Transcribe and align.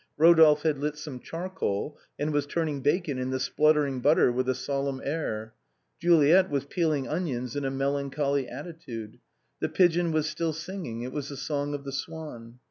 Rodolphe 0.17 0.67
had 0.67 0.79
lit 0.79 0.97
some 0.97 1.19
charcoal, 1.19 1.95
and 2.17 2.33
was 2.33 2.47
turning 2.47 2.81
bacon 2.81 3.19
in 3.19 3.29
the 3.29 3.39
spluttering 3.39 3.99
butter 3.99 4.31
with 4.31 4.49
a 4.49 4.55
solemn 4.55 4.99
air. 5.05 5.53
Juliet 5.99 6.49
was 6.49 6.65
peeling 6.65 7.07
onions 7.07 7.55
in 7.55 7.65
a 7.65 7.69
melancholy 7.69 8.47
attitude. 8.47 9.19
The 9.59 9.69
pigeon 9.69 10.11
was 10.11 10.27
still 10.27 10.53
singing, 10.53 11.03
it 11.03 11.11
was 11.11 11.29
the 11.29 11.37
song 11.37 11.75
of 11.75 11.83
the 11.83 11.93
swan. 11.93 12.57